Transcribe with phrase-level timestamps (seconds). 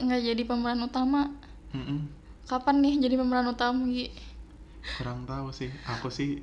[0.00, 1.30] nggak jadi pemeran utama.
[1.68, 2.08] Mm-mm.
[2.48, 4.08] kapan nih jadi pemeran utama Gi?
[4.96, 5.68] Kurang tahu sih.
[5.84, 6.40] Aku sih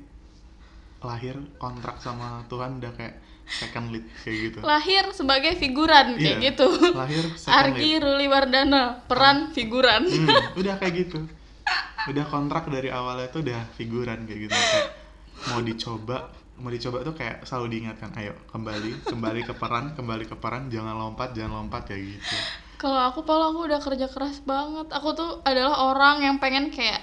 [1.02, 4.58] lahir kontrak sama Tuhan udah kayak second lead kayak gitu.
[4.62, 6.66] Lahir sebagai figuran kayak Iya, gitu.
[6.94, 8.02] Lahir second Argi lead.
[8.06, 10.06] Ruli Wardana peran figuran.
[10.06, 10.30] Hmm,
[10.62, 11.18] udah kayak gitu.
[12.06, 14.54] Udah kontrak dari awalnya tuh udah figuran kayak gitu.
[14.54, 14.88] Kayak
[15.50, 16.18] mau dicoba
[16.56, 20.96] mau dicoba tuh kayak selalu diingatkan ayo kembali kembali ke peran kembali ke peran jangan
[20.96, 22.36] lompat jangan lompat kayak gitu
[22.76, 24.86] Kalau aku kalau aku udah kerja keras banget.
[24.90, 27.00] Aku tuh adalah orang yang pengen kayak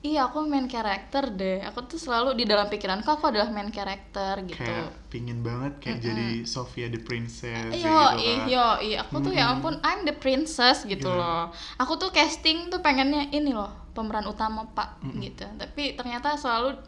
[0.00, 4.48] Iya aku main karakter deh Aku tuh selalu di dalam pikiranku aku adalah main karakter
[4.48, 8.48] gitu kayak pingin banget kayak jadi Sofia the Princess Yo, gitu ih, kan.
[8.48, 11.20] yo, ih, aku tuh ya ampun, I'm the princess gitu Iya.
[11.20, 11.44] loh.
[11.76, 14.88] Aku tuh casting tuh pengennya ini loh, pemeran utama pak
[15.20, 15.44] gitu.
[15.60, 16.80] Tapi ternyata selalu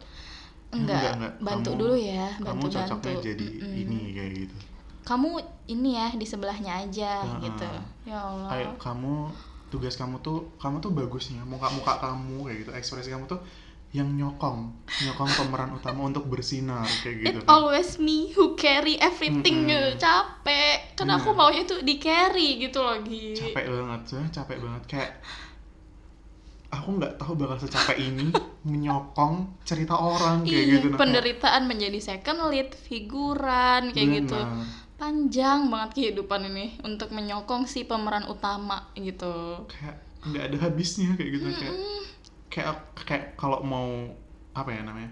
[0.73, 1.33] enggak, Enggak, enggak.
[1.37, 2.77] bantu Kamu- dulu ya, kamu bantu bantu.
[2.97, 3.45] cocoknya jadi
[3.77, 4.55] ini kayak gitu
[5.03, 5.29] Kamu
[5.65, 7.39] ini ya di sebelahnya aja Heeh.
[7.43, 7.67] gitu.
[8.05, 8.49] Ya Allah.
[8.51, 9.31] ayo kamu
[9.67, 13.41] tugas kamu tuh kamu tuh bagusnya muka muka kamu kayak gitu ekspresi kamu tuh
[13.89, 19.65] yang nyokong nyokong pemeran utama untuk bersinar kayak gitu It always me who carry everything
[19.65, 19.69] Mm-mm.
[19.69, 20.01] gitu.
[20.01, 20.93] Capek.
[20.93, 23.33] Karena aku maunya tuh di carry gitu loh, Gi.
[23.33, 25.11] capek banget sebenarnya capek banget kayak
[26.69, 28.33] aku nggak tahu bakal secapek ini
[28.69, 34.17] menyokong cerita orang kayak Iya, gitu nah, penderitaan menjadi second lead, figuran kayak Bener.
[34.25, 34.39] gitu.
[35.03, 39.59] Panjang banget kehidupan ini untuk menyokong si pemeran utama gitu.
[39.67, 41.75] kayak nggak ada habisnya kayak gitu kayak
[42.47, 42.71] kayak
[43.03, 44.07] kayak kalau mau
[44.55, 45.11] apa ya namanya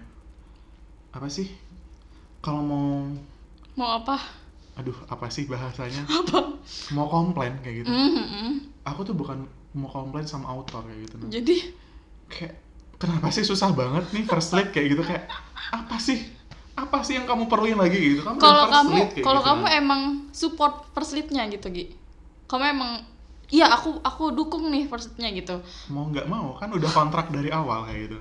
[1.12, 1.44] apa sih
[2.40, 3.04] kalau mau
[3.76, 4.16] Mau apa?
[4.80, 6.56] aduh apa sih bahasanya Apa?
[6.90, 8.72] mau komplain kayak gitu Mhm.
[8.88, 9.44] aku tuh bukan
[9.76, 11.28] mau komplain sama autor kayak gitu nah.
[11.28, 11.68] Jadi
[12.32, 12.56] kayak
[12.96, 15.28] kenapa sih susah banget nih first lead kayak gitu kayak
[15.68, 16.16] apa sih
[16.82, 19.78] apa sih yang kamu perluin lagi gitu kamu kalau kamu kalau gitu, kamu nah.
[19.78, 20.00] emang
[20.30, 21.94] support first lead-nya gitu, Gi.
[22.44, 22.92] Kamu emang
[23.48, 25.60] Iya, aku aku dukung nih lead-nya gitu.
[25.86, 28.18] mau nggak mau kan udah kontrak dari awal kayak gitu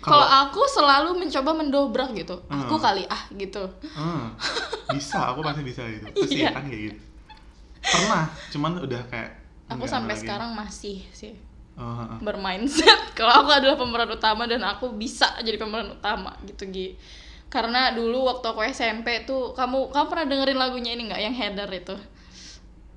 [0.00, 2.40] Kalau aku selalu mencoba mendobrak gitu.
[2.48, 2.82] Aku Hmm.
[2.82, 3.60] kali ah gitu.
[3.92, 4.32] Hmm,
[4.88, 6.50] bisa aku pasti bisa gitu pasti Iya.
[6.50, 7.00] kan kayak gitu
[7.80, 9.30] pernah cuman udah kayak
[9.68, 10.22] Aku sampai lagi.
[10.22, 11.34] sekarang masih sih
[11.76, 12.18] Oh, heeh.
[12.20, 16.96] bermindset kalau aku adalah pemeran utama dan aku bisa jadi pemeran utama gitu Gi
[17.54, 21.20] karena dulu waktu aku SMP tuh kamu kamu pernah dengerin lagunya ini nggak?
[21.26, 21.96] Yang header itu.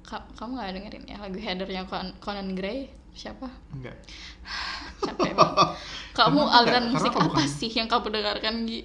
[0.08, 2.80] Ka- kamu nggak dengerin ya lagu headernya Con- Conan Gray?
[3.16, 3.48] Siapa?
[3.74, 3.98] Enggak
[5.04, 5.60] capek banget.
[6.18, 6.94] Kamu aliran enggak?
[6.94, 7.48] musik apa bukan?
[7.50, 8.82] sih yang kamu dengarkan Gi?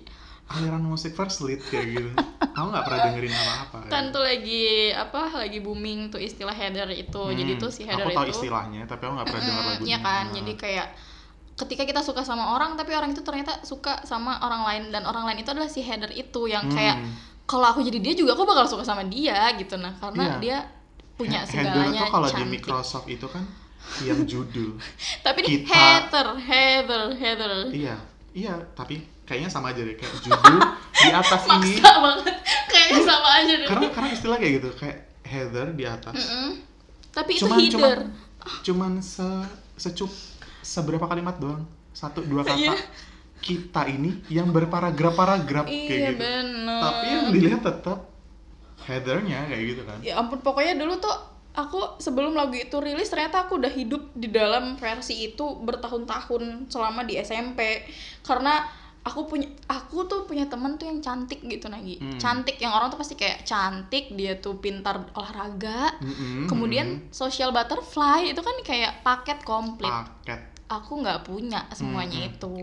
[0.55, 2.13] Aliran musik first lead kayak gitu.
[2.57, 4.13] Aku nggak pernah dengerin apa-apa kan gitu.
[4.13, 7.23] tuh lagi apa lagi booming tuh istilah header itu.
[7.39, 9.89] Jadi Hmm, tuh si header aku tahu itu istilahnya tapi aku nggak pernah dengar lagunya.
[9.89, 10.89] Iya kan, jadi kayak
[11.59, 15.27] ketika kita suka sama orang tapi orang itu ternyata suka sama orang lain dan orang
[15.27, 16.73] lain itu adalah si header itu yang Hmm.
[16.73, 16.97] kayak
[17.45, 19.75] kalau aku jadi dia juga aku bakal suka sama dia gitu.
[19.75, 20.37] Nah karena Iya.
[20.39, 20.59] dia
[21.15, 22.43] punya he- header segalanya tuh kalau di.
[22.47, 23.43] Microsoft itu kan
[24.01, 24.77] yang judul
[25.27, 27.97] tapi ini kita- header header header iya
[28.31, 30.57] iya tapi kayaknya sama aja deh kayak judul
[30.95, 31.75] di atas ini.
[31.75, 32.35] maksa banget.
[32.69, 33.67] Kayaknya sama aja deh.
[33.67, 36.15] Karena karena istilah kayak gitu kayak header di atas.
[36.15, 36.51] Mm-mm.
[37.09, 38.01] tapi itu cuman cuman header
[38.63, 39.27] cuman se
[39.75, 40.13] secup
[40.69, 41.65] seberapa kalimat doang?
[41.97, 42.61] Satu dua kata.
[42.61, 42.77] Iya.
[43.39, 46.19] kita ini yang berparagraf-paragraf kayak iya gitu.
[46.19, 46.83] bener.
[46.83, 48.11] Tapi yang dilihat tetap
[48.83, 49.99] headernya kayak gitu kan.
[50.03, 51.15] Ya ampun pokoknya dulu tuh
[51.55, 57.07] aku sebelum lagu itu rilis ternyata aku udah hidup di dalam versi itu bertahun-tahun selama
[57.07, 57.87] di SMP
[58.27, 58.63] karena
[59.03, 61.97] aku punya aku tuh punya temen tuh yang cantik gitu Nagi.
[61.97, 62.21] Hmm.
[62.21, 65.97] cantik yang orang tuh pasti kayak cantik dia tuh pintar olahraga.
[66.03, 69.89] Mm-mm, kemudian social butterfly itu kan kayak paket komplit.
[69.89, 72.55] Paket aku nggak punya semuanya Hmm, itu.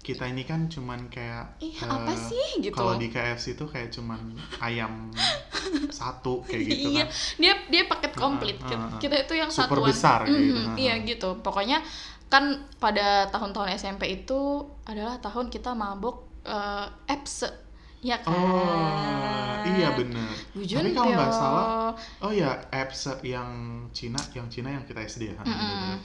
[0.00, 2.60] Kita ini kan cuman kayak ih eh, apa sih?
[2.60, 2.76] Gitu.
[2.76, 5.08] kalau di KFC tuh kayak cuman ayam
[5.90, 7.12] satu kayak gitu iya kan.
[7.40, 8.56] dia dia paket komplit.
[8.60, 9.00] Ah, kita, ah.
[9.00, 9.88] kita itu yang Super satuan.
[9.88, 11.28] besar kayak gitu, Mhm, ah, iya gitu.
[11.40, 11.78] Pokoknya
[12.26, 12.44] kan
[12.76, 14.40] pada tahun-tahun SMP itu
[14.84, 17.48] adalah tahun kita mabok eh apps
[18.04, 18.28] ya kan?
[18.28, 20.28] Oh iya bener.
[20.52, 21.66] Gujun tapi kalau nggak salah
[22.20, 23.48] oh ya apps yang
[23.90, 25.96] Cina yang Cina yang kita SD ya Mm-mm.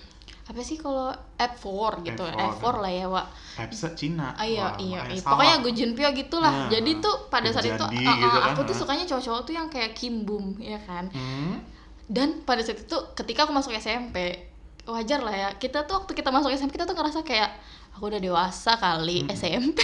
[0.50, 3.28] Apa sih kalau app 4 gitu App app 4 4, lah ya Wak
[3.62, 5.22] apps Cina Ah, iya, Wah, iya, iya.
[5.22, 6.50] Pokoknya Gujun Pyo gitulah.
[6.50, 8.80] Nah, Jadi tuh pada saat itu ah, ah, gitu kan, aku tuh ah.
[8.82, 11.12] sukanya cowok-cowok tuh yang kayak Kim Bum, ya kan.
[11.12, 11.62] Hmm?
[12.10, 14.48] Dan pada saat itu ketika aku masuk SMP,
[14.88, 15.50] wajar lah ya.
[15.60, 17.52] Kita tuh waktu kita masuk SMP kita tuh ngerasa kayak
[17.94, 19.36] aku udah dewasa kali Mm-mm.
[19.36, 19.78] SMP.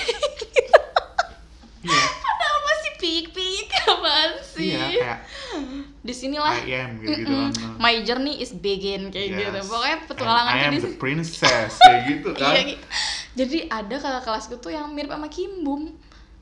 [1.85, 2.01] iya
[3.05, 4.73] Masih pik-pik apaan sih?
[4.73, 5.19] iya kayak
[6.01, 9.39] Di sinilah I am gitu, -gitu kan my journey is begin kayak Yes.
[9.43, 9.59] gitu.
[9.67, 12.85] Pokoknya petualangan I am di the princess kayak gitu kan Iya, gitu.
[13.35, 15.93] Jadi ada kakak kelasku tuh yang mirip sama Kim Bum.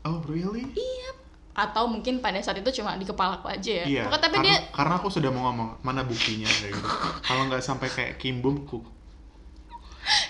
[0.04, 1.10] oh really Iya,
[1.54, 4.02] atau mungkin pada saat itu cuma di kepala aku aja ya Iya.
[4.06, 6.90] Pokoknya tapi karena, dia karena aku sudah mau ngomong mana buktinya kayak gitu.
[7.28, 8.80] Kalau nggak sampai kayak Kimbum ku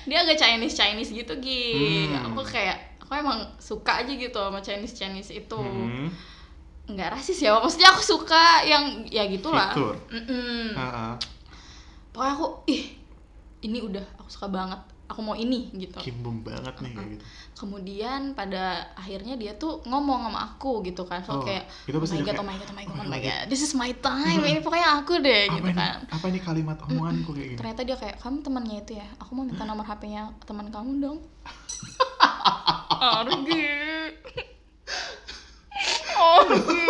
[0.03, 1.65] dia agak Chinese Chinese gitu Gi
[2.05, 2.29] Hmm.
[2.29, 5.53] aku kayak aku emang suka aja gitu sama Chinese Chinese itu.
[5.53, 6.09] Hmm,
[6.89, 9.69] nggak rasis ya maksudnya aku suka yang ya gitulah.
[10.73, 11.13] Ah, ah.
[12.09, 12.97] pokoknya aku ih
[13.61, 14.81] ini udah aku suka banget.
[15.03, 16.01] Aku mau ini gitu.
[16.01, 17.23] Kimbum banget nih kayak gitu.
[17.53, 21.21] kemudian pada akhirnya dia tuh ngomong sama aku gitu kan.
[21.21, 23.05] So Oh, kayak itu oh my god, oh my god, oh my god, "Oh oh
[23.05, 25.77] my my God." god, this is my time, ini pokoknya aku deh apa gitu ini,
[25.77, 25.97] kan.
[26.09, 27.59] apa ini kalimat omonganku kayak gini?
[27.61, 31.17] Ternyata dia kayak, kamu temannya itu ya, aku mau minta nomor HP-nya teman kamu dong.
[33.03, 33.67] Argi.
[36.13, 36.87] Argi.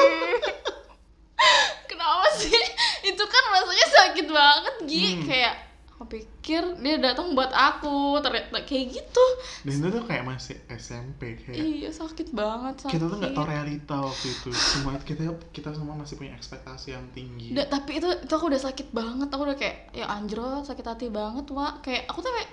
[1.86, 2.64] Kenapa sih?
[3.04, 5.06] Itu kan rasanya sakit banget, Gi.
[5.10, 5.24] Hmm.
[5.26, 5.56] Kayak,
[5.90, 9.26] aku pikir dia datang buat aku, ternyata kayak gitu.
[9.64, 12.94] Dan itu tuh kayak masih SMP kayak Iya, sakit banget, sakit.
[12.94, 14.50] kita tuh nggak tahu realita waktu itu.
[14.52, 17.52] Semua kita kita semua masih punya ekspektasi yang tinggi.
[17.52, 21.08] Da- tapi itu itu aku udah sakit banget aku udah kayak ya anjrot sakit hati
[21.08, 22.52] banget wa kayak aku tuh kayak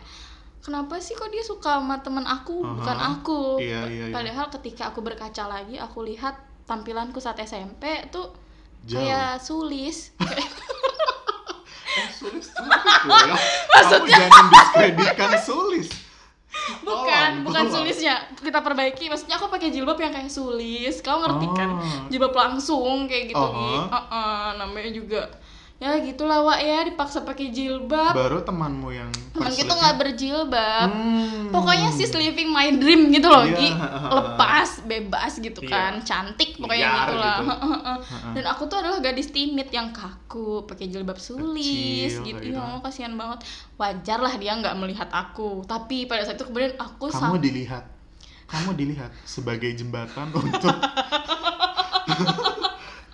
[0.61, 2.73] kenapa sih kok dia suka sama teman aku Aha.
[2.75, 4.13] bukan aku Iya, iya, iya.
[4.13, 8.31] padahal ketika aku berkaca lagi aku lihat tampilanku saat SMP tuh
[8.83, 8.97] Jauh.
[8.99, 10.13] kayak sulis
[11.91, 13.35] Eh, sulis ya.
[13.83, 15.89] Kamu jangan diskreditkan sulis.
[16.81, 21.47] bukan Tolong, bukan sulisnya kita perbaiki maksudnya aku pakai jilbab yang kayak sulis kamu ngerti
[21.53, 22.07] kan Oh.
[22.07, 23.51] jilbab langsung kayak gitu Oh.
[23.51, 23.75] Gi.
[23.89, 25.21] Uh-uh, namanya juga
[25.81, 26.85] ya gitulah wa ya.
[26.85, 28.13] Dipaksa pakai jilbab.
[28.13, 30.87] Baru temanmu yang teman kita nggak berjilbab.
[30.87, 31.49] Hmm.
[31.51, 33.57] pokoknya sis living my dream gitu loh Iya.
[33.57, 33.69] Gi
[34.21, 35.73] lepas bebas gitu Iya.
[35.73, 35.93] kan.
[36.01, 37.39] Cantik pokoknya Liar gitu lah.
[37.41, 37.55] gitu.
[38.37, 42.39] Dan aku tuh adalah gadis timid yang kaku pakai jilbab sulis Kecil, gitu.
[42.39, 42.61] kayak gitu.
[42.61, 43.41] ya kasihan banget.
[43.75, 45.65] Wajar lah dia nggak melihat aku.
[45.65, 47.89] Tapi pada saat itu kemudian aku kamu dilihat.
[48.47, 50.75] Kamu dilihat sebagai jembatan untuk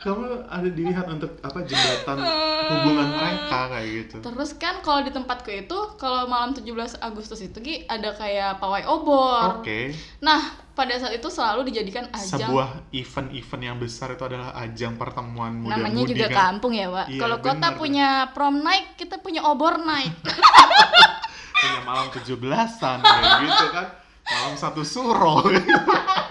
[0.06, 2.22] kamu ada dilihat untuk apa jembatan
[2.70, 4.16] hubungan mereka kayak gitu?
[4.22, 8.86] Terus kan kalau di tempatku itu kalau malam 17 Agustus itu Gi ada kayak pawai
[8.86, 9.58] obor.
[9.58, 9.90] Oke.
[10.22, 12.46] Nah pada saat itu selalu dijadikan ajang.
[12.46, 17.20] Sebuah event-event yang besar itu adalah ajang pertemuan muda namanya juga kampung ya Pak Iya,
[17.20, 20.14] kalau kota punya prom night kita punya obor night.
[21.56, 23.88] Punya malam 17-an kayak gitu kan?
[24.26, 25.46] Malam satu suro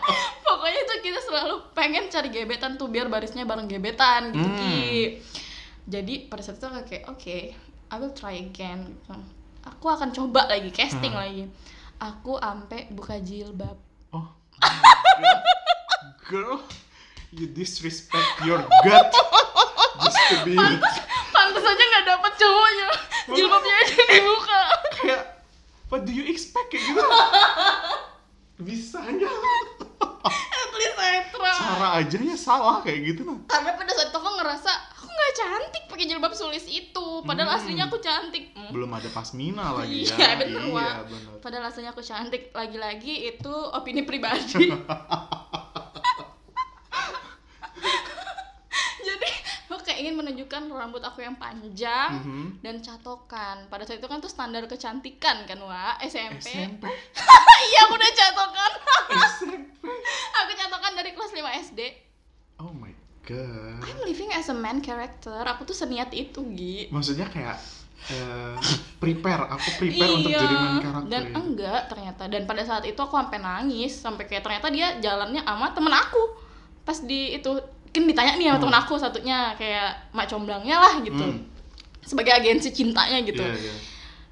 [1.36, 4.56] selalu pengen cari gebetan tuh biar barisnya bareng gebetan gitu Hmm.
[4.56, 5.20] Ki.
[5.84, 7.38] jadi pada saat itu aku kayak oke
[7.86, 8.88] I will try again.
[8.88, 9.14] Gitu.
[9.62, 11.22] aku akan coba lagi casting Hmm.
[11.22, 11.44] lagi.
[11.98, 13.76] Aku ampe buka jilbab.
[14.10, 14.32] Oh
[16.26, 16.64] girl
[17.30, 19.08] you disrespect your gut.
[19.98, 20.56] Just to be
[21.30, 22.90] pantas aja nggak dapet cowoknya.
[23.28, 24.62] Jilbabnya aja dibuka.
[24.96, 25.24] kayak
[25.88, 26.68] what do you expect?
[26.70, 27.04] Kayak gitu.
[28.58, 29.28] Bisanya
[30.62, 34.32] at least I try cara ajanya salah kayak gitu nah karena pada saat itu aku
[34.36, 37.06] ngerasa aku nggak cantik pakai jilbab sulis itu.
[37.24, 37.58] Padahal Hmm.
[37.58, 38.52] aslinya aku cantik.
[38.52, 38.68] Hmm.
[38.70, 40.12] belum ada pasmina lagi ya.
[40.12, 41.40] Iya, bener, iya bener.
[41.40, 42.52] Padahal aslinya aku cantik.
[42.52, 44.68] Lagi-lagi itu opini pribadi.
[49.08, 49.30] Jadi
[49.70, 50.00] aku kayak
[50.66, 52.46] menunjukkan rambut aku yang panjang Mhm.
[52.60, 53.66] dan catokan.
[53.66, 56.42] Pada saat itu kan tuh standar kecantikan kan, Wak, SMP.
[56.44, 56.84] SMP
[57.66, 58.72] iya, aku udah catokan.
[60.36, 61.80] Aku catokan dari kelas 5 SD.
[62.58, 62.88] oh my
[63.22, 65.36] god I'm living as a man character.
[65.46, 66.88] Aku tuh seniat itu, Gi.
[66.88, 67.58] maksudnya kayak
[68.08, 68.56] eh,
[68.96, 70.40] prepare aku prepare untuk Iya.
[70.40, 71.34] jadi main karakter dan ya.
[71.36, 75.74] enggak ternyata dan pada saat itu aku sampai nangis sampai kayak ternyata dia jalannya sama
[75.74, 76.22] temen aku
[76.82, 77.50] pas di itu
[77.96, 78.64] kan ditanya nih sama Hmm.
[78.66, 81.40] temen aku satunya kayak mak comblangnya lah gitu Hmm.
[82.02, 83.76] sebagai agensi cintanya gitu Iya, iya.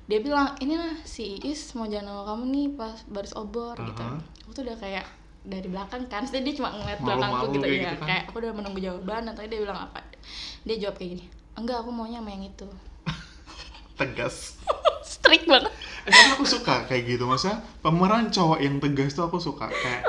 [0.05, 4.03] dia bilang ini lah si Is mau jalan sama kamu nih pas baris obor gitu
[4.03, 4.19] Aha.
[4.43, 5.05] aku tuh udah kayak
[5.41, 8.07] dari belakang kan Terus dia cuma ngeliat Malu-malu belakangku gitu kayak ya gitu kan.
[8.07, 9.99] kayak aku udah menunggu jawaban dan tadi dia bilang apa
[10.61, 12.67] dia jawab kayak gini enggak aku maunya sama yang itu
[13.93, 14.35] tegas
[15.05, 15.71] strict banget
[16.03, 20.03] Eh, tapi aku suka kayak gitu maksudnya pemeran cowok yang tegas tuh aku suka kayak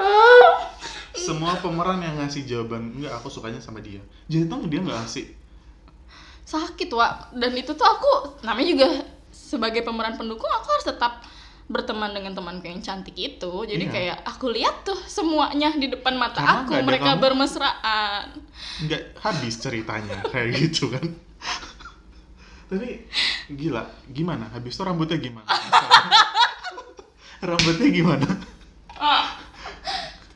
[1.24, 4.00] semua pemeran yang ngasih jawaban enggak aku sukanya sama dia.
[4.28, 5.26] Jadi tuh dia nggak ngasih.
[6.44, 8.10] Sakit wa dan itu tuh aku
[8.44, 8.88] namanya juga
[9.32, 11.24] sebagai pemeran pendukung aku harus tetap
[11.64, 13.52] berteman dengan temanku yang cantik itu.
[13.64, 13.92] Jadi Iya.
[13.92, 17.22] kayak aku lihat tuh semuanya di depan mata Karena aku mereka kamu.
[17.24, 18.24] bermesraan.
[18.84, 21.08] Nggak habis ceritanya kayak gitu kan.
[22.68, 23.08] Tapi
[23.48, 24.52] gila gimana?
[24.52, 25.48] Habis itu rambutnya gimana?
[27.44, 28.28] Rambutnya gimana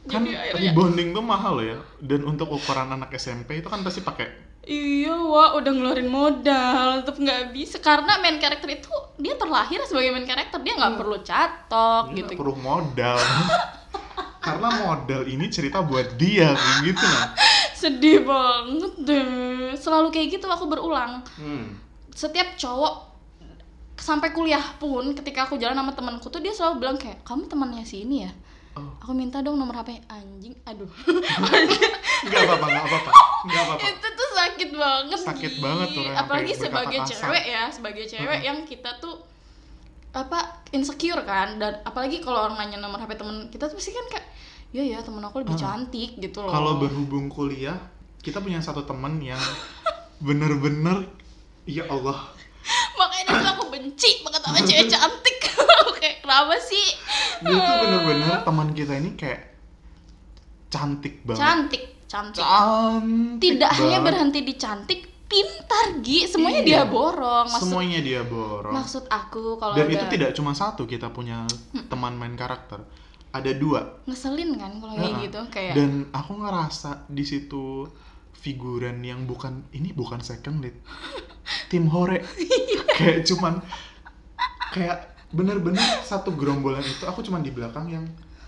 [0.09, 1.79] kan jadi rebonding tuh mahal loh ya.
[2.01, 7.17] Dan untuk ukuran anak SMP itu kan pasti pakai iya wa udah ngeluarin modal tetap
[7.17, 7.77] nggak bisa.
[7.81, 12.33] Karena main karakter itu dia terlahir sebagai main karakter dia nggak perlu catok Dia gitu.
[12.37, 13.17] perlu modal.
[14.49, 17.37] Karena modal ini cerita buat dia gitu nah
[17.81, 19.73] sedih banget deh.
[19.77, 21.23] Selalu kayak gitu aku berulang.
[21.39, 21.79] Hmm.
[22.19, 23.09] setiap cowok
[23.95, 27.83] sampai kuliah pun ketika aku jalan sama temanku tuh dia selalu bilang kayak kamu temannya
[27.83, 28.33] si ini ya
[28.75, 28.93] Oh.
[29.01, 30.87] aku minta dong nomor HP anjing aduh
[32.19, 33.11] Nggak apa-apa, nggak apa-apa.
[33.47, 33.83] Nggak apa-apa.
[33.95, 35.63] itu tuh sakit banget Sakit Gi.
[35.63, 37.11] banget tuh, apalagi sebagai kasar.
[37.15, 39.23] cewek ya sebagai cewek yang kita tuh
[40.11, 44.03] apa insecure kan dan apalagi kalau orang nanya nomor HP temen kita tuh pasti kan
[44.11, 44.27] kayak
[44.69, 45.63] ya ya temen aku lebih Heeh.
[45.63, 47.79] cantik gitu loh Kalau berhubung kuliah,
[48.19, 49.39] kita punya satu teman yang
[50.27, 51.07] bener-bener
[51.65, 52.35] ya Allah
[52.99, 55.39] makanya aku benci banget sama cewek cantik
[55.99, 56.87] kayak kenapa sih?
[57.43, 59.41] Dia tuh bener-bener teman kita ini kayak
[60.69, 61.41] cantik banget.
[61.41, 62.41] Cantik cantik.
[62.41, 64.07] Cantik tidak hanya banget.
[64.07, 66.25] berhenti di cantik pintar Gi.
[66.25, 66.69] Semuanya Iya.
[66.69, 67.47] dia borong.
[67.53, 68.73] Maksud semuanya dia borong.
[68.73, 71.45] maksud aku kalau dan ada itu tidak cuma satu kita punya
[71.89, 72.81] teman main karakter.
[73.29, 74.01] Ada dua.
[74.09, 77.85] Ngeselin kan kalau kayak gitu kayak dan aku ngerasa di situ
[78.33, 80.73] figuran yang bukan ini bukan second lead.
[81.71, 82.25] Tim hore.
[82.97, 83.61] Kayak cuman
[84.73, 88.05] kayak bener-bener satu gerombolan itu aku cuman di belakang yang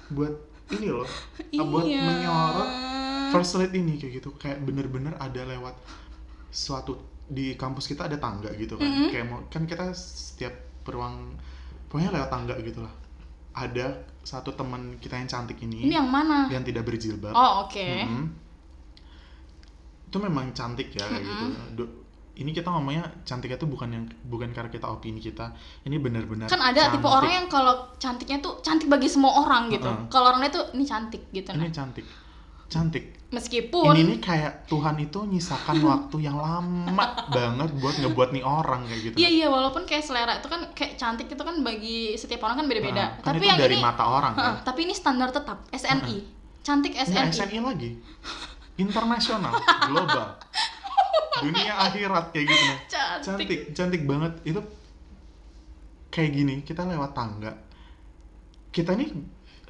[0.08, 0.32] buat
[0.72, 1.06] ini loh.
[1.52, 2.00] Buat Iya.
[2.00, 2.70] menyorot
[3.30, 4.32] first lead ini kayak gitu.
[4.34, 5.76] Kayak bener-bener ada lewat
[6.50, 6.98] suatu
[7.30, 8.86] di kampus kita ada tangga gitu kan.
[8.86, 9.08] Mm-hmm.
[9.12, 11.36] kayak mau kan kita setiap peruang
[11.86, 12.94] pokoknya lewat tangga gitu lah.
[13.50, 16.46] Ada satu teman kita yang cantik ini, ini yang mana?
[16.48, 17.34] yang tidak berjilbab.
[17.34, 17.76] Oh oke.
[17.76, 18.26] Mm-mm.
[20.10, 21.46] itu memang cantik ya kayak gitu.
[21.78, 21.99] Do-
[22.40, 25.52] ini kita ngomongnya cantiknya tuh bukan yang bukan karena kita opini kita.
[25.84, 27.18] Ini benar-benar kan ada tipe cantik.
[27.20, 29.84] orang yang kalau cantiknya tuh cantik bagi semua orang gitu.
[29.84, 30.08] Heeh.
[30.08, 31.52] kalau orangnya tuh ini cantik gitu.
[31.52, 31.68] Ini nah.
[31.68, 32.06] cantik.
[32.70, 33.04] Cantik.
[33.30, 36.88] Meskipun ini nih kayak Tuhan itu nyisakan waktu yang lama
[37.28, 39.16] banget buat ngebuat nih orang kayak gitu.
[39.20, 42.66] Iya iya walaupun kayak selera itu kan kayak cantik itu kan bagi setiap orang kan
[42.66, 43.04] beda-beda.
[43.04, 45.68] Nah, kan tapi itu yang dari ini mata orang Heeh, kan tapi ini standar tetap
[45.68, 46.16] SNI
[46.64, 47.90] cantik Nggak SNI SNI lagi.
[48.80, 49.52] Internasional
[49.92, 50.24] global
[51.38, 52.78] dunia akhirat kayak gitu nah.
[53.22, 54.32] cantik, cantik cantik banget.
[54.42, 54.60] Itu
[56.10, 57.52] kayak gini kita lewat tangga.
[58.70, 59.10] Kita nih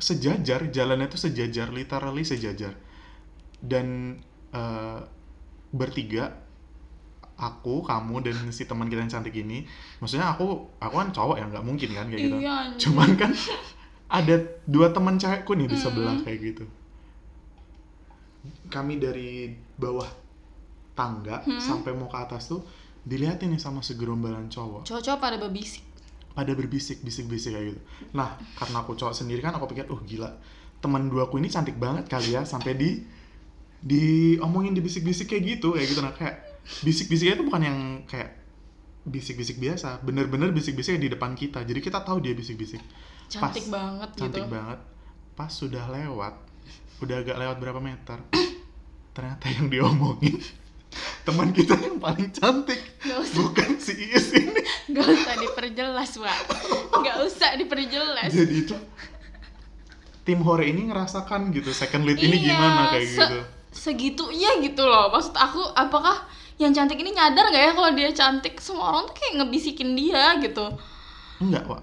[0.01, 2.73] sejajar jalannya tuh sejajar literally sejajar.
[3.61, 4.17] Dan
[4.57, 5.01] eh,
[5.71, 6.33] bertiga
[7.41, 9.65] aku kamu dan si teman kita yang cantik ini
[9.97, 12.37] maksudnya aku aku kan cowok ya nggak mungkin kan kayak gitu.
[12.37, 13.33] Iya, cuman kan
[14.21, 14.37] ada
[14.69, 16.65] dua teman cewekku nih di sebelah kayak gitu.
[18.69, 20.07] Kami dari bawah
[21.01, 21.57] tangga Hmm.
[21.57, 22.61] sampai mau ke atas tuh
[23.01, 24.85] dilihatin nih sama segerombolan cowok.
[24.85, 25.81] Cowok-cowok pada berbisik.
[26.37, 27.81] Pada berbisik bisik bisik kayak gitu.
[28.13, 30.29] Nah karena aku cowok sendiri kan aku pikir oh gila.
[30.85, 33.01] Teman dua aku ini cantik banget kali ya sampai di
[33.81, 36.01] diomongin di bisik-bisik kayak gitu kayak gitu.
[36.05, 38.37] Nah kayak bisik-bisiknya itu bukan yang kayak
[39.09, 40.05] bisik-bisik biasa.
[40.05, 41.65] Bener-bener bisik-bisik yang di depan kita.
[41.65, 42.85] Jadi kita tahu dia bisik-bisik.
[43.33, 43.73] Cantik Pas.
[43.73, 44.79] banget cantik gitu banget.
[45.33, 46.35] Pas sudah lewat
[47.01, 48.21] udah agak lewat berapa meter
[49.17, 50.37] ternyata yang diomongin
[51.23, 53.37] teman kita yang paling cantik Nggak usah.
[53.39, 56.39] bukan si Iis ini Gak usah diperjelas, Pak.
[56.99, 58.27] Gak usah diperjelas.
[58.29, 58.75] jadi itu
[60.21, 63.39] tim hore ini ngerasakan gitu second lead ini Iya, gimana kayak se- gitu
[63.71, 65.09] Segitunya gitu loh.
[65.09, 68.59] Maksud aku, apakah yang cantik ini nyadar gak ya kalau dia cantik?
[68.59, 70.75] Semua orang tuh kayak ngebisikin dia gitu.
[71.39, 71.81] enggak pak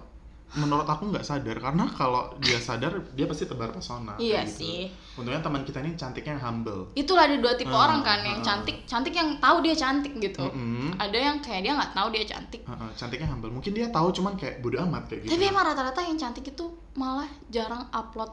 [0.49, 4.63] menurut aku nggak sadar karena kalau dia sadar dia pasti tebar pesona Iya gitu.
[4.63, 4.79] sih.
[5.13, 8.39] untungnya teman kita ini cantiknya yang humble Itulah ada dua tipe Ah, orang kan, yang
[8.39, 8.45] ah.
[8.45, 10.47] cantik, cantik yang tahu dia cantik gitu.
[10.47, 10.95] Mm-mm.
[10.95, 12.61] Ada yang kayak dia nggak tahu dia cantik.
[12.63, 15.99] Heeh, cantiknya humble mungkin dia tahu cuman kayak bodo amat kayak gitu Tapi emang rata-rata
[15.99, 18.31] yang cantik itu malah jarang upload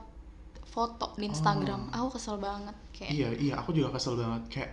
[0.64, 1.90] foto di Instagram.
[1.90, 2.06] Oh.
[2.06, 4.70] Aku kesel banget kayak iya iya aku juga kesel banget kayak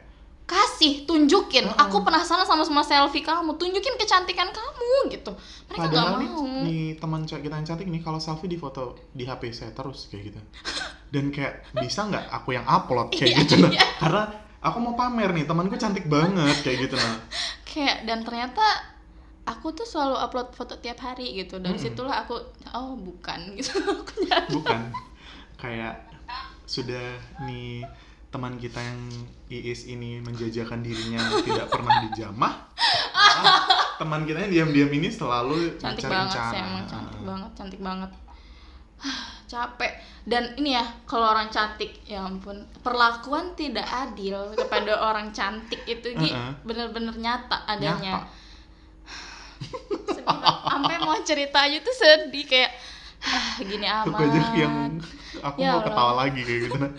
[0.51, 1.79] kasih tunjukin Heeh.
[1.79, 5.31] aku penasaran sama semua selfie kamu tunjukin kecantikan kamu gitu
[5.71, 8.59] mereka nggak Padahal nih, mau nih teman cewek kita yang cantik nih kalau selfie di
[8.59, 10.39] foto di HP saya terus kayak gitu.
[11.15, 13.71] Dan kayak bisa nggak aku yang upload kayak Iya, gitu nah.
[13.71, 13.85] iya.
[13.95, 14.23] Karena
[14.59, 17.15] aku mau pamer nih temanku cantik banget kayak gitu nah.
[17.71, 18.63] kayak dan ternyata
[19.47, 21.87] aku tuh selalu upload foto tiap hari gitu dari Mm-mm.
[21.95, 22.35] situlah aku
[22.75, 24.51] oh bukan gitu aku nyadar.
[24.51, 24.81] Bukan
[25.55, 25.95] kayak
[26.67, 27.83] sudah nih
[28.31, 28.99] teman kita yang
[29.51, 32.53] Iis ini menjajakan dirinya tidak pernah dijamah.
[33.11, 33.59] Nah,
[33.99, 36.49] teman kita yang diam-diam ini selalu cantik banget cara.
[36.49, 37.27] sih emang cantik Heeh.
[37.27, 38.11] banget cantik banget
[39.45, 45.83] capek dan ini ya kalau orang cantik ya ampun perlakuan tidak adil kepada orang cantik
[45.85, 46.51] itu Gi, Heeh.
[46.63, 48.29] bener-bener nyata adanya Nyata.
[50.65, 52.71] sampai mau cerita aja tuh sedih kayak
[53.21, 54.17] "Hah, gini amat
[54.57, 54.97] yang
[55.39, 55.87] aku Ya mau Allah.
[55.87, 56.91] ketawa lagi kayak gitu nah.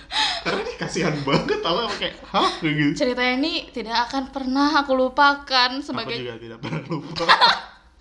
[0.42, 4.92] karena ini kasihan banget tahu kayak hah kayak gitu cerita ini tidak akan pernah aku
[4.96, 7.24] lupakan aku sebagai juga tidak pernah lupa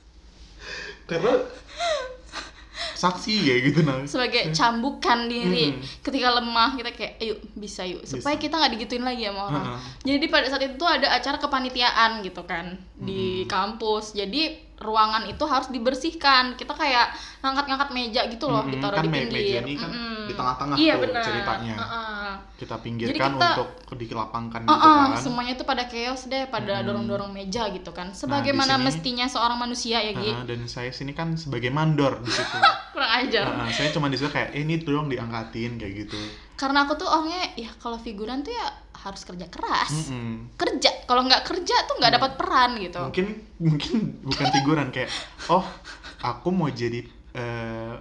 [1.11, 1.33] karena
[3.01, 6.01] saksi ya gitu nah sebagai cambukan diri Mm-mm.
[6.05, 8.43] ketika lemah kita kayak ayo bisa yuk supaya Bisa.
[8.45, 9.79] kita nggak digituin lagi sama orang Heeh.
[10.05, 15.43] jadi pada saat itu tuh ada acara kepanitiaan gitu kan di kampus jadi ruangan itu
[15.45, 17.13] harus dibersihkan kita kayak
[17.45, 20.25] ngangkat-ngangkat meja gitu loh Mm-mm, ditaruh kan di pinggir meja ini kan Mm-mm.
[20.25, 21.23] di tengah-tengah iya, tuh benar.
[21.25, 21.75] ceritanya.
[21.77, 22.10] Heeh.
[22.61, 26.85] Kita pinggirkan kita- untuk dilapangkan Uh-uh, gitu kan semuanya itu pada chaos deh, pada Mm-mm.
[26.85, 28.13] dorong-dorong meja gitu kan.
[28.13, 30.29] Sebagaimana sini- mestinya seorang manusia ya, Gi.
[30.29, 32.57] Heeh, dan saya sini kan sebagai mandor di situ
[32.93, 33.45] Kurang ajar.
[33.49, 36.21] Heeh, saya cuma di situ kayak eh, ini tolong diangkatin kayak gitu
[36.53, 39.89] Karena aku tuh orangnya ya kalau figuran tuh ya harus kerja keras.
[40.05, 40.53] Mm-mm.
[40.53, 43.01] Kerja, kalau nggak kerja tuh nggak dapat peran gitu.
[43.01, 43.25] mungkin
[43.57, 43.91] mungkin
[44.21, 45.09] bukan figuran kayak
[45.47, 45.65] oh
[46.21, 47.01] aku mau jadi
[47.33, 47.95] eh,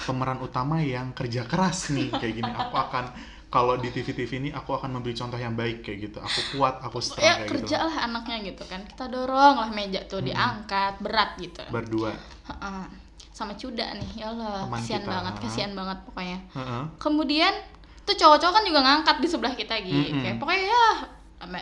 [0.00, 3.08] pemeran utama yang kerja keras nih kayak gini aku akan
[3.54, 6.98] kalau di TV-TV ini aku akan memberi contoh yang baik kayak gitu aku kuat aku
[6.98, 8.82] strong Ya kayak gitu kerja lah anaknya gitu kan.
[8.82, 11.62] Kita dorong lah meja tuh diangkat berat gitu.
[11.70, 12.10] berdua
[12.50, 12.82] Heeh.
[13.30, 16.38] Sama Cuda nih, ya Allah, kasihan banget, kasihan banget pokoknya.
[16.54, 16.82] Heeh.
[16.98, 17.54] Kemudian
[18.02, 20.02] tuh cowok-cowok kan juga ngangkat di sebelah kita gitu.
[20.02, 20.22] Mm-mm.
[20.22, 20.86] Kayak pokoknya ya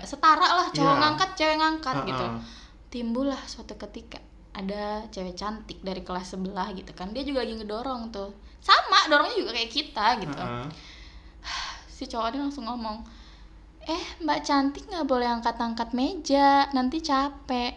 [0.05, 1.01] setara lah cowok Iya.
[1.05, 2.25] ngangkat, cewek ngangkat gitu.
[2.25, 2.41] Heeh.
[2.89, 4.21] Timbullah suatu ketika
[4.53, 7.13] ada cewek cantik dari kelas sebelah gitu kan.
[7.13, 8.33] Dia juga lagi ngedorong tuh.
[8.61, 10.41] Sama, dorongnya juga kayak kita gitu.
[10.41, 10.92] Heeh.
[11.93, 13.05] Si cowok ini langsung ngomong,
[13.85, 17.77] "Eh, Mbak cantik nggak boleh angkat-angkat meja, nanti capek."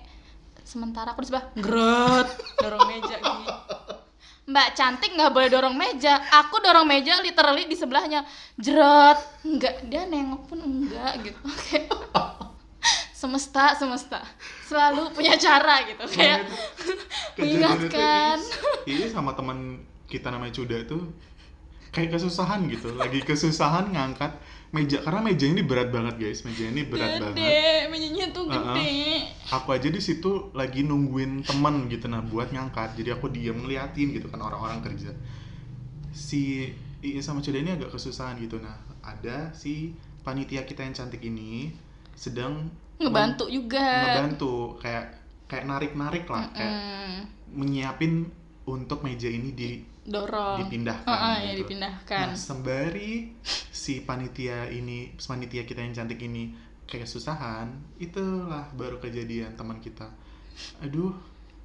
[0.64, 2.28] Sementara aku di sebelah, "Grot,
[2.64, 3.52] dorong meja gitu."
[4.46, 6.22] Mbak cantik nggak boleh dorong meja.
[6.46, 8.24] Aku dorong meja literally di sebelahnya.
[8.56, 9.18] Jerot.
[9.44, 11.42] Enggak, dia nengok pun enggak gitu.
[11.68, 11.90] Kayak
[13.26, 14.22] semesta semesta
[14.70, 16.46] selalu punya cara gitu kayak
[17.36, 18.38] Kejadian itu mengingatkan.
[18.86, 21.10] ini sama teman kita namanya Cuda tuh
[21.96, 22.92] kayak kesusahan gitu.
[23.00, 24.36] Lagi kesusahan ngangkat
[24.76, 26.44] meja karena meja ini berat banget guys.
[26.44, 27.40] Meja ini berat banget.
[27.40, 28.76] gede mejanya tuh Uh-uh.
[28.76, 29.24] gede.
[29.56, 33.00] Aku aja di situ lagi nungguin teman gitu nah buat ngangkat.
[33.00, 35.16] Jadi aku diam ngeliatin gitu kan orang-orang kerja.
[36.12, 36.68] Si
[37.00, 39.94] Ii sama Cuda ini agak kesusahan gitu nah ada si
[40.26, 41.70] panitia kita yang cantik ini
[42.18, 42.66] sedang
[42.98, 43.86] ngebantu juga.
[44.02, 45.06] ngebantu kayak
[45.46, 47.22] kayak narik-narik lah kayak Mm,
[47.54, 48.26] menyiapin
[48.66, 51.60] untuk meja ini di dorong dipindahkan Heeh, ya gitu.
[51.66, 53.34] dipindahkan Nah, sembari
[53.74, 56.54] si panitia ini, panitia kita yang cantik ini
[56.86, 60.06] kayak kesusahan, itulah baru kejadian teman kita.
[60.86, 61.12] Aduh,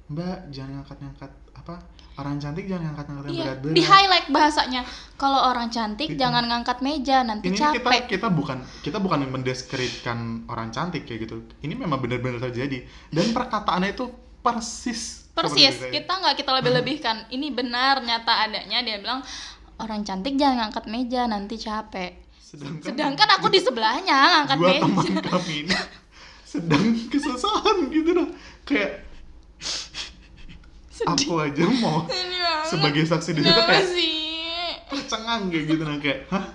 [0.09, 1.75] Mbak, jangan ngangkat-ngangkat apa?
[2.19, 3.75] Orang cantik jangan ngangkat-ngangkat yang iya berat-berat.
[3.77, 4.81] di highlight bahasanya
[5.15, 6.19] kalau orang cantik Gitu.
[6.19, 11.29] jangan ngangkat meja nanti Ini kita capek kita bukan kita bukan mendeskripsikan orang cantik kayak
[11.29, 11.45] gitu.
[11.63, 14.11] Ini memang benar-benar terjadi dan perkataannya itu
[14.43, 17.15] persis persis kita nggak kita lebih-lebihkan.
[17.31, 18.83] Ini benar nyata adanya.
[18.83, 19.23] Dia bilang
[19.79, 22.11] orang cantik jangan ngangkat meja nanti capek.
[22.37, 24.81] Sedangkan, sedangkan aku di sebelahnya ngangkat dua meja.
[24.83, 25.77] teman kami ini
[26.43, 28.27] sedang kesusahan gitu nah
[28.67, 29.07] kayak
[31.07, 32.03] aku aja mau
[32.67, 33.61] sebagai saksi di situ.
[33.63, 34.11] Kayak sih?
[34.91, 36.45] tercengang kayak gitu nah kayak hah?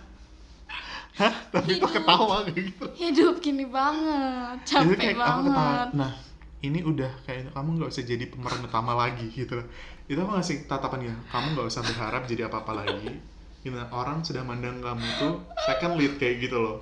[1.16, 1.32] Hah?
[1.48, 2.84] Tapi kok ketawa kayak gitu?
[2.92, 4.60] Hidup gini banget.
[4.68, 5.88] Capek kayak banget.
[5.96, 6.25] Nah
[6.58, 9.60] ini udah kayak kamu nggak usah jadi pemeran utama lagi gitu
[10.06, 13.12] itu aku ngasih tatapan ya kamu nggak usah berharap jadi apa apa lagi
[13.60, 16.76] gitu orang sudah mandang kamu tuh second lead kayak gitu loh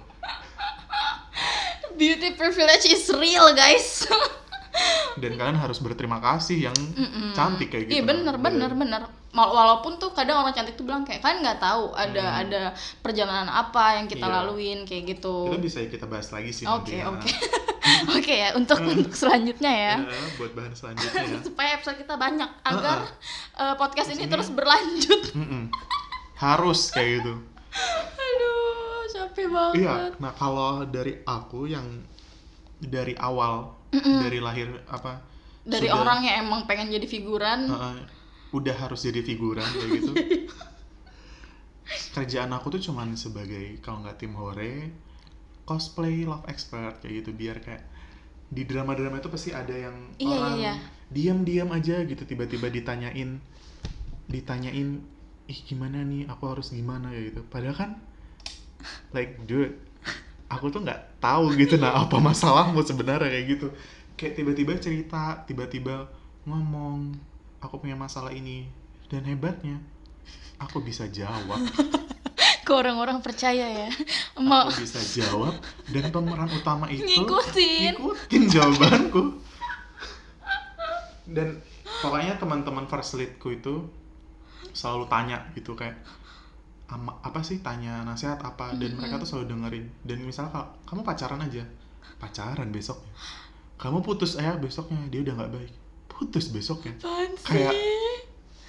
[1.94, 4.04] beauty privilege is real guys
[5.22, 7.30] dan kalian harus berterima kasih yang Mm-mm.
[7.32, 9.02] cantik kayak gitu Iya bener bener bener.
[9.30, 12.62] Walaupun tuh kadang orang cantik tuh bilang kayak kan nggak tahu ada ada
[12.98, 14.30] perjalanan apa yang kita Hmm.
[14.30, 14.38] Iya.
[14.42, 15.50] laluin kayak gitu.
[15.50, 17.38] itu bisa kita bahas lagi sih Oke nanti ya.
[18.06, 19.94] oke ya untuk untuk selanjutnya ya.
[19.98, 22.98] Ya, buat bahan selanjutnya ya Supaya episode kita banyak agar
[23.54, 25.22] eh, podcast ini Ini- terus berlanjut.
[25.36, 25.62] Mm-mm.
[26.36, 27.34] harus kayak gitu
[28.14, 28.74] Aduh
[29.08, 29.74] capek banget.
[29.78, 31.86] iya nah kalau dari aku yang
[32.76, 35.22] dari awal dari lahir apa
[35.62, 37.66] Dari sudah- orang yang emang pengen jadi figuran.
[37.66, 37.96] uh,
[38.50, 40.12] udah harus jadi figuran kayak gitu
[42.10, 44.90] kerjaan aku tuh cuman sebagai kalau nggak tim hore
[45.64, 47.82] cosplay love expert kayak gitu biar kayak
[48.54, 50.74] di drama-drama itu pasti ada yang Iya, iya, orang iya.
[51.10, 53.42] diam-diam aja gitu tiba-tiba ditanyain
[54.30, 55.02] ditanyain
[55.44, 56.24] ih gimana nih?
[56.30, 57.12] Aku harus gimana?
[57.12, 57.40] Kayak gitu.
[57.50, 57.90] Padahal kan
[59.12, 59.74] like dude
[60.48, 63.66] aku tuh nggak tahu gitu nah apa masalahmu sebenarnya kayak gitu.
[64.14, 66.06] Kayak tiba-tiba cerita tiba-tiba
[66.46, 67.18] ngomong
[67.58, 68.70] aku punya masalah ini.
[69.10, 69.82] Dan hebatnya
[70.62, 71.60] aku bisa jawab
[72.74, 73.88] Ke orang-orang percaya ya.
[74.37, 75.54] Mau aku bisa jawab
[75.87, 77.94] dan pemeran utama itu Ngikutin.
[77.94, 79.22] ngikutin jawabanku.
[81.24, 81.62] Dan
[82.02, 83.87] pokoknya teman-teman first leadku itu
[84.74, 86.02] selalu tanya gitu kayak
[86.90, 87.62] ama, apa sih?
[87.62, 88.74] Tanya nasihat apa?
[88.74, 89.87] Dan mereka tuh selalu dengerin.
[90.02, 91.62] Dan misalnya kalau kamu pacaran aja?
[92.18, 93.14] Pacaran besoknya.
[93.78, 94.98] Kamu putus ya besoknya.
[95.08, 95.72] Dia udah nggak baik.
[96.10, 96.98] Putus besoknya?
[96.98, 98.03] Apaan Kayak- sih?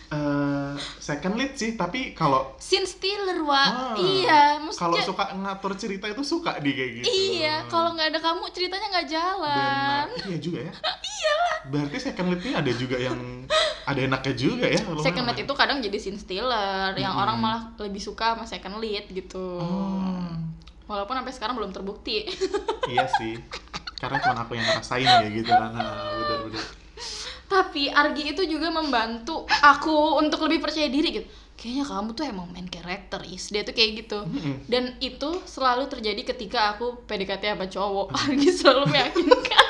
[0.07, 6.05] Eh, second lead sih tapi kalau scene stealer wa Ah, iya kalau suka ngatur cerita
[6.05, 10.25] itu suka di kayak gitu iya kalau nggak ada kamu ceritanya nggak jalan Benar.
[10.25, 10.73] Iya juga ya.
[11.09, 11.55] Iyalah.
[11.65, 13.17] Berarti second lead ini ada juga yang
[13.83, 14.81] ada enaknya juga ya.
[14.83, 17.23] lumayan second lead itu kadang jadi scene stealer yang Mm-mm.
[17.23, 20.29] orang malah lebih suka sama second lead gitu Oh.
[20.85, 22.29] walaupun sampai sekarang belum terbukti
[22.85, 23.37] iya sih.
[23.95, 25.71] Karena cuma aku yang ngerasain ya gitu kan.
[25.71, 25.81] Nah,
[26.13, 26.61] bener-bener.
[27.45, 31.27] Tapi Argi itu juga membantu aku untuk lebih percaya diri gitu.
[31.55, 33.47] Kayaknya kamu tuh emang main karakter is.
[33.47, 34.27] Dia tuh kayak gitu.
[34.67, 38.07] Dan itu selalu terjadi ketika aku PDKT sama cowok.
[38.27, 39.67] Argi selalu meyakinkan.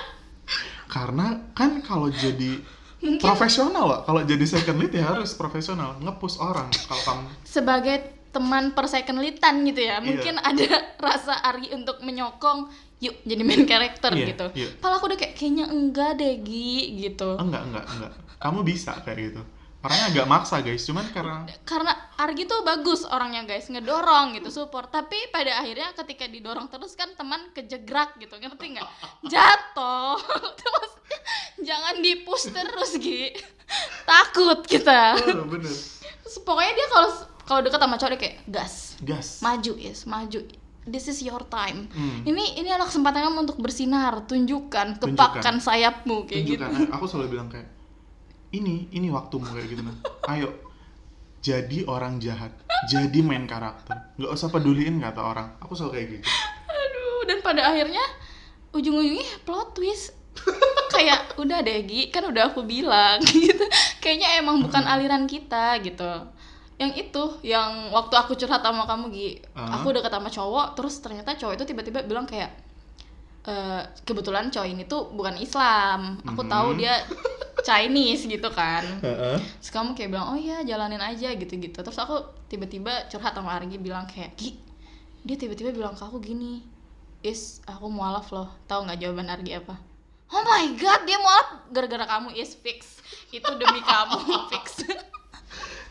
[0.87, 2.57] Karena kan kalau jadi
[3.03, 7.27] Mungkin- profesional lah, kalau jadi second lead ya harus profesional, ngepush orang kalau kamu.
[7.45, 7.97] Sebagai
[8.31, 9.99] teman per second litan gitu ya.
[9.99, 10.03] Iya.
[10.03, 10.67] mungkin ada
[10.99, 14.45] rasa Argi untuk menyokong yuk jadi main karakter Iya, gitu.
[14.55, 14.69] iya.
[14.79, 17.35] Padahal aku udah kayak kayaknya enggak deh Gi gitu.
[17.35, 18.11] Enggak enggak enggak.
[18.39, 19.41] Kamu bisa kayak gitu.
[19.85, 23.69] Orangnya agak maksa guys, cuman karena karena Argi tuh bagus orangnya guys.
[23.69, 24.89] Ngedorong gitu support.
[24.89, 28.33] Tapi pada akhirnya ketika didorong terus kan teman kejegrak gitu.
[28.33, 28.89] Ngerti nggak?
[29.31, 30.17] Jatuh.
[30.73, 31.19] Maksudnya
[31.61, 33.29] jangan dipush terus Gi.
[34.09, 35.13] Takut kita.
[35.21, 35.69] Oh, bener.
[36.25, 37.09] Terus pokoknya dia kalau
[37.45, 38.97] kalau deket sama cowok dia kayak gas.
[39.05, 39.27] Gas.
[39.43, 40.39] maju is maju
[40.85, 41.89] this is your time.
[41.91, 42.21] Hmm.
[42.23, 45.17] ini ini adalah kesempatan kamu untuk bersinar tunjukkan Tunjukkan.
[45.17, 46.61] kepakkan sayapmu kayak gitu.
[46.61, 46.93] Tunjukkan.
[46.93, 47.69] Aku selalu bilang kayak
[48.53, 49.81] ini ini waktumu kayak gitu.
[49.81, 49.97] Nah
[50.37, 50.53] ayo
[51.41, 52.53] jadi orang jahat
[52.89, 54.15] jadi main karakter.
[54.17, 55.47] Nggak usah peduliin kata orang.
[55.61, 56.25] Aku selalu kayak gitu.
[56.69, 58.05] Aduh dan pada akhirnya
[58.73, 60.13] ujung-ujungnya plot twist.
[60.95, 63.63] Kayak udah deh Gi kan udah aku bilang gitu.
[64.03, 66.34] Kayaknya emang bukan aliran kita gitu
[66.75, 69.29] yang itu yang waktu aku curhat sama kamu Gi.
[69.53, 69.79] Ah.
[69.79, 72.51] aku deket sama cowok terus ternyata cowok itu tiba-tiba bilang kayak
[73.43, 76.17] "Eh, kebetulan cowok ini tuh bukan Islam.
[76.25, 76.49] Aku Mhm.
[76.49, 76.97] tahu dia
[77.61, 78.81] Chinese gitu kan.
[79.55, 81.77] Terus kamu kayak bilang oh iya jalanin aja gitu-gitu.
[81.77, 84.57] Terus aku tiba-tiba curhat sama Argi bilang kayak Gi
[85.21, 86.61] dia tiba-tiba bilang ke aku gini
[87.21, 89.73] Is aku mualaf loh tahu nggak jawaban Argi apa?
[90.27, 92.99] Oh my god dia mualaf gara-gara kamu is fix.
[93.29, 94.17] Itu demi kamu
[94.51, 94.83] fix.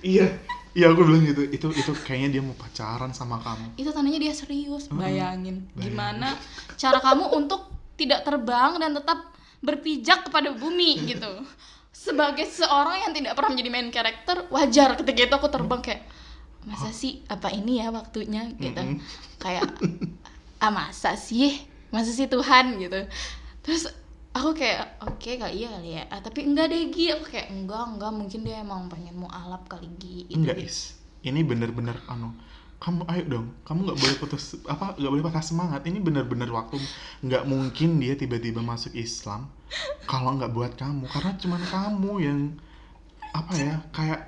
[0.01, 0.29] Iya
[0.75, 3.79] iya aku bilang gitu itu itu kayaknya dia mau pacaran sama kamu.
[3.79, 4.91] Itu tandanya dia serius.
[4.91, 5.81] Bayangin Bayangin.
[5.81, 6.29] gimana
[6.75, 9.31] cara kamu untuk tidak terbang dan tetap
[9.63, 11.33] berpijak kepada bumi gitu.
[11.95, 16.03] Sebagai seorang yang tidak pernah menjadi main karakter wajar ketika itu aku terbang kayak
[16.67, 18.51] masa sih apa ini ya waktunya?
[18.59, 18.77] Gitu.
[18.77, 19.01] Mm-mm.
[19.41, 19.65] kayak
[20.61, 21.65] ah masa sih?
[21.95, 22.77] Masa sih Tuhan?
[22.83, 23.09] Gitu.
[23.65, 23.89] Terus
[24.35, 26.05] aku kayak oke kali iya kali ya.
[26.11, 27.15] Ah, tapi enggak deh Gi.
[27.15, 30.29] Aku kayak enggak enggak mungkin dia emang pengen mau alap kali Gi.
[30.29, 30.37] Gitu.
[30.37, 30.99] enggak is.
[31.25, 32.35] Ini bener-bener anu
[32.83, 33.47] kamu ayo dong.
[33.65, 35.81] Kamu nggak boleh putus apa nggak boleh patah semangat.
[35.89, 36.77] Ini bener-bener waktu
[37.25, 39.49] nggak mungkin dia tiba-tiba masuk Islam
[40.05, 41.09] kalau nggak buat kamu.
[41.09, 42.41] Karena cuman kamu yang
[43.33, 44.21] apa ya kayak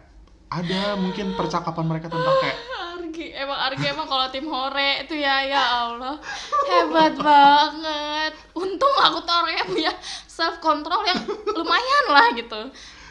[0.47, 2.59] ada mungkin percakapan mereka tentang kayak
[2.97, 6.17] Argi, emang Argi emang kalau tim hore itu ya ya Allah.
[6.65, 8.46] Hebat banget.
[8.57, 9.93] Untung aku tuh orangnya punya
[10.25, 11.21] self control yang
[11.53, 12.61] lumayan lah gitu.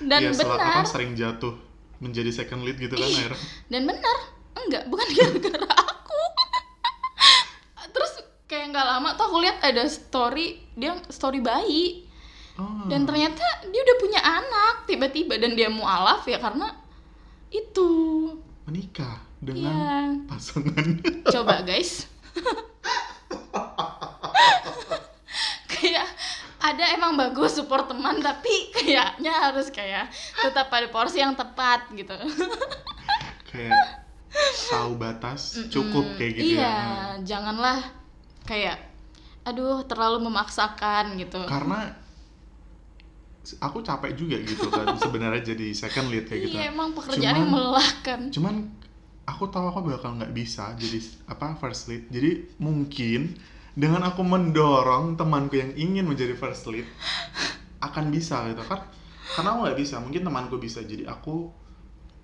[0.01, 1.53] Dan ya benar, sering jatuh
[1.97, 3.15] menjadi second lead gitu kan Ih.
[3.15, 4.17] akhirnya dan benar,
[4.57, 6.19] enggak bukan gara-gara aku.
[7.87, 8.11] Terus
[8.45, 12.05] kayak nggak lama tuh aku lihat ada story dia story bayi
[12.57, 16.69] oh, dan ternyata dia udah punya anak tiba-tiba dan dia mualaf ya karena
[17.49, 17.89] itu.
[18.65, 20.25] menikah dengan Iya.
[20.25, 20.85] pasangan
[21.29, 22.09] coba guys
[26.65, 32.15] ada emang bagus support teman tapi kayaknya harus kayak tetap pada porsi yang tepat gitu.
[33.45, 33.77] Kayak
[34.67, 36.75] tahu batas cukup Mm, kayak gitu iya ya.
[37.23, 37.79] janganlah
[38.43, 38.77] kayak
[39.45, 41.39] aduh terlalu memaksakan gitu.
[41.45, 41.93] Karena
[43.61, 46.57] aku capek juga gitu kan sebenarnya jadi second lead kayak gitu.
[46.57, 48.19] Iya emang pekerjaan yang melelahkan.
[48.33, 48.55] cuman
[49.25, 50.97] aku tahu aku bakal nggak bisa jadi
[51.29, 52.09] apa first lead.
[52.09, 53.37] Jadi mungkin
[53.75, 56.87] dengan aku mendorong temanku yang ingin menjadi first lead
[57.83, 58.87] akan bisa gitu kan?
[59.35, 60.79] Karena aku nggak bisa mungkin temanku bisa.
[60.81, 61.51] Jadi aku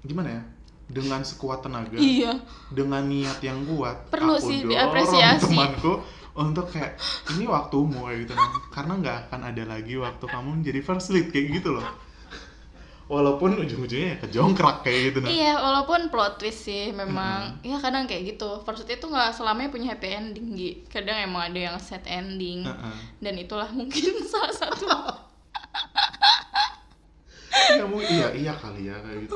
[0.08, 0.44] gimana ya?
[0.92, 2.36] Dengan sekuat tenaga iya.
[2.68, 5.44] dengan niat yang kuat Perlu aku sih dorong diapresiasi.
[5.48, 6.04] temanku
[6.36, 7.00] untuk kayak
[7.36, 8.50] ini waktumu kayak gitu kan.
[8.72, 12.11] Karena nggak akan ada lagi waktu kamu menjadi first lead kayak gitu loh
[13.12, 17.60] walaupun ujung-ujungnya ya kejongkrak kayak gitu nah Iya, walaupun plot twist sih memang.
[17.60, 18.64] Ya kadang kayak gitu.
[18.64, 20.88] First itu nggak selamanya punya happy ending, Gi.
[20.88, 22.64] Kadang emang ada yang sad ending.
[22.64, 22.96] Heeh.
[23.20, 24.88] Dan itulah mungkin salah satu.
[27.52, 29.36] Iya, mu- iya iya kali ya kayak gitu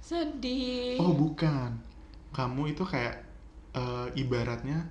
[0.00, 0.98] Sedih.
[0.98, 1.70] oh bukan
[2.30, 3.22] kamu itu kayak
[3.72, 4.90] eh, ibaratnya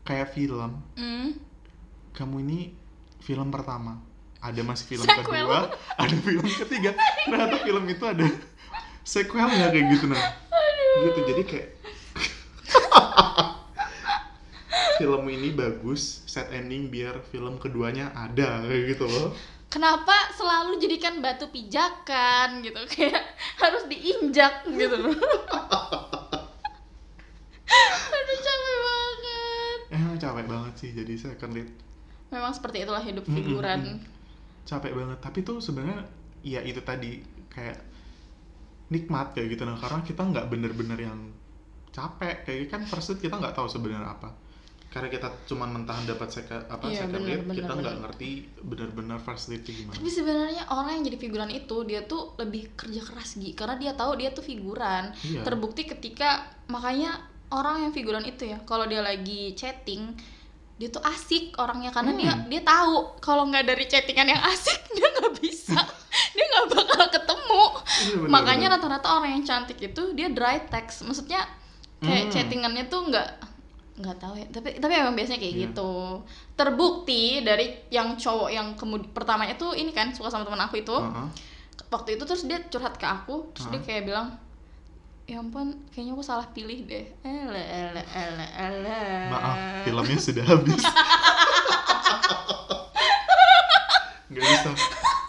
[0.00, 1.32] kayak film Hmm.
[2.12, 2.58] kamu ini
[3.18, 3.96] film pertama
[4.44, 5.24] ada masih film Sequel.
[5.24, 6.92] kedua ada film ketiga.
[7.24, 8.28] Ternyata film itu ada
[9.00, 10.20] sequelnya kayak gitu nah?
[11.00, 11.68] Gitu jadi kayak
[15.00, 19.32] film ini bagus set ending biar film keduanya ada kayak gitu loh.
[19.72, 22.78] Kenapa selalu jadikan batu pijakan gitu?
[22.94, 23.26] Kayak
[23.58, 24.94] harus diinjak gitu.
[24.94, 25.10] Loh
[28.14, 29.78] aduh capek banget.
[29.90, 31.66] Emang capek banget sih jadi second lead.
[32.30, 33.98] Memang seperti itulah hidup mm, figuran.
[33.98, 34.13] mm.
[34.64, 35.18] Capek banget.
[35.20, 36.04] Tapi tuh sebenarnya
[36.44, 37.20] ya itu tadi
[37.52, 37.78] kayak
[38.92, 39.62] nikmat kayak gitu.
[39.64, 41.18] Nah karena kita nggak bener-bener yang
[41.94, 42.44] capek.
[42.44, 44.30] Kayak kan first kita nggak tahu sebenarnya apa.
[44.94, 48.30] Karena kita cuman mentahan dapat second apa Iya, second bener, lead bener, kita nggak ngerti
[48.62, 49.98] bener-bener first itu gimana.
[49.98, 53.58] Tapi sebenarnya orang yang jadi figuran itu dia tuh lebih kerja keras Gi.
[53.58, 55.10] Karena dia tahu dia tuh figuran.
[55.26, 55.42] Iya.
[55.42, 60.14] terbukti ketika makanya orang yang figuran itu ya kalau dia lagi chatting
[60.74, 62.20] dia tuh asik orangnya karena Hmm.
[62.20, 65.78] dia dia tahu kalau nggak dari chattingan yang asik dia nggak bisa
[66.34, 71.02] dia nggak bakal ketemu Iya, bener, makanya rata-rata orang yang cantik itu dia dry text
[71.02, 71.46] maksudnya
[71.98, 72.32] kayak Hmm.
[72.32, 73.28] chattingannya tuh nggak
[73.94, 75.62] nggak tahu ya tapi tapi emang biasanya kayak Iya.
[75.70, 75.90] gitu
[76.54, 80.90] terbukti dari yang cowok yang kemudian pertamanya tuh ini kan suka sama teman aku itu
[80.90, 81.28] Heeh.
[81.88, 83.86] waktu itu terus dia curhat ke aku terus dia Hah?
[83.86, 84.28] kayak bilang
[85.24, 87.08] ya ampun kayaknya aku salah pilih deh.
[87.24, 89.00] Ele ele ele ele
[89.32, 89.56] maaf
[89.88, 90.84] filmnya sudah habis.
[94.28, 94.70] Nggak bisa.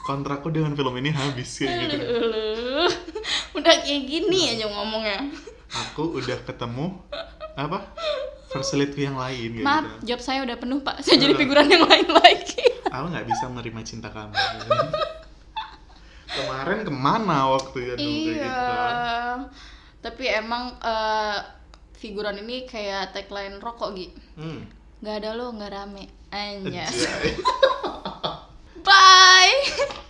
[0.03, 2.05] Kontrakku dengan film ini habis kayak gitu.
[2.05, 2.91] aduh.
[3.57, 5.31] udah kayak gini aja ngomongnya.
[5.87, 6.99] Aku udah ketemu
[7.55, 7.87] apa
[8.51, 10.11] first lead yang lain maaf gitu.
[10.11, 10.99] job saya udah penuh pak.
[11.07, 12.67] Saya jadi figuran yang lain lagi.
[12.91, 14.35] Aku nggak bisa menerima cinta kamu.
[16.35, 19.39] Kemarin ke mana waktu ya dulu kayak iya gitu kan
[20.05, 21.41] tapi emang uh,
[21.97, 24.61] figuran ini kayak tagline rokok gitu hmm.
[25.01, 26.05] nggak ada lo nggak rame.
[26.35, 26.91] Anjir,
[28.85, 30.03] bye.